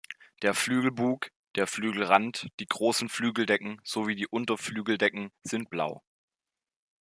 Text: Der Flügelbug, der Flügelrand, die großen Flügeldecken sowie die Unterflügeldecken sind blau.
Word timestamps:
Der 0.41 0.55
Flügelbug, 0.55 1.29
der 1.53 1.67
Flügelrand, 1.67 2.47
die 2.59 2.65
großen 2.65 3.07
Flügeldecken 3.07 3.79
sowie 3.83 4.15
die 4.15 4.25
Unterflügeldecken 4.25 5.29
sind 5.43 5.69
blau. 5.69 6.01